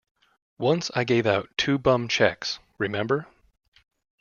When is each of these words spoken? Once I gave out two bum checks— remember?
Once 0.57 0.89
I 0.95 1.03
gave 1.03 1.27
out 1.27 1.51
two 1.57 1.77
bum 1.77 2.07
checks— 2.07 2.57
remember? 2.79 3.27